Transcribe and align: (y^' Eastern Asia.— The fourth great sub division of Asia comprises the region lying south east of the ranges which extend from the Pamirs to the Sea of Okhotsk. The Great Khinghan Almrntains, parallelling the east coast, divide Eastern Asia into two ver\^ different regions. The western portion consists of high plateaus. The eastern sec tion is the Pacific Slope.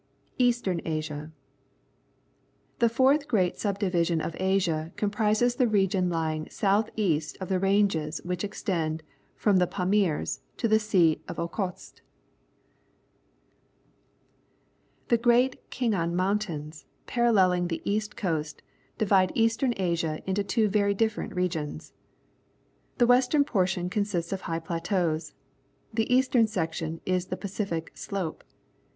(y^' 0.01 0.33
Eastern 0.39 0.81
Asia.— 0.83 1.31
The 2.79 2.89
fourth 2.89 3.27
great 3.27 3.57
sub 3.59 3.77
division 3.77 4.19
of 4.19 4.35
Asia 4.39 4.91
comprises 4.95 5.53
the 5.57 5.67
region 5.67 6.09
lying 6.09 6.49
south 6.49 6.89
east 6.95 7.37
of 7.39 7.49
the 7.49 7.59
ranges 7.59 8.19
which 8.23 8.43
extend 8.43 9.03
from 9.35 9.57
the 9.57 9.67
Pamirs 9.67 10.39
to 10.57 10.67
the 10.67 10.79
Sea 10.79 11.21
of 11.27 11.37
Okhotsk. 11.37 12.01
The 15.09 15.19
Great 15.19 15.69
Khinghan 15.69 16.13
Almrntains, 16.15 16.85
parallelling 17.05 17.67
the 17.67 17.83
east 17.85 18.15
coast, 18.15 18.63
divide 18.97 19.31
Eastern 19.35 19.75
Asia 19.77 20.23
into 20.25 20.43
two 20.43 20.67
ver\^ 20.67 20.97
different 20.97 21.35
regions. 21.35 21.93
The 22.97 23.05
western 23.05 23.43
portion 23.43 23.87
consists 23.87 24.33
of 24.33 24.41
high 24.49 24.57
plateaus. 24.61 25.35
The 25.93 26.11
eastern 26.11 26.47
sec 26.47 26.73
tion 26.73 27.01
is 27.05 27.27
the 27.27 27.37
Pacific 27.37 27.91
Slope. 27.93 28.43